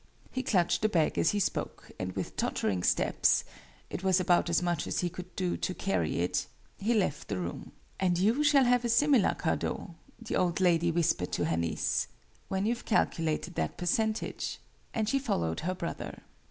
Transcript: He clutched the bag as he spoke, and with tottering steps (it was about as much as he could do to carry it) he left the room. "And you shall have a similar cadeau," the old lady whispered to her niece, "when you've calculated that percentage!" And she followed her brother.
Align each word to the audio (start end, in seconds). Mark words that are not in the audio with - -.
He 0.31 0.41
clutched 0.41 0.81
the 0.81 0.89
bag 0.89 1.19
as 1.19 1.29
he 1.29 1.39
spoke, 1.39 1.91
and 1.99 2.13
with 2.13 2.35
tottering 2.35 2.81
steps 2.81 3.43
(it 3.91 4.03
was 4.03 4.19
about 4.19 4.49
as 4.49 4.59
much 4.63 4.87
as 4.87 5.01
he 5.01 5.11
could 5.11 5.35
do 5.35 5.55
to 5.57 5.75
carry 5.75 6.21
it) 6.21 6.47
he 6.79 6.95
left 6.95 7.27
the 7.27 7.37
room. 7.37 7.71
"And 7.99 8.17
you 8.17 8.43
shall 8.43 8.63
have 8.65 8.83
a 8.83 8.89
similar 8.89 9.35
cadeau," 9.35 9.93
the 10.19 10.35
old 10.37 10.59
lady 10.59 10.91
whispered 10.91 11.31
to 11.33 11.45
her 11.45 11.57
niece, 11.57 12.07
"when 12.47 12.65
you've 12.65 12.85
calculated 12.85 13.53
that 13.53 13.77
percentage!" 13.77 14.57
And 14.91 15.07
she 15.07 15.19
followed 15.19 15.59
her 15.59 15.75
brother. 15.75 16.23